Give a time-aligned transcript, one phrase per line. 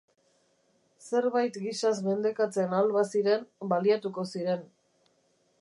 [1.07, 4.69] Zerbait gisaz mendekatzen ahal baziren, baliatuko ziren.